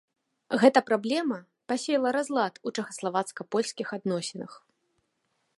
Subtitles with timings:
[0.61, 1.37] Гэта праблема
[1.73, 4.51] пасеяла разлад у чэхаславацка-польскіх адносінах.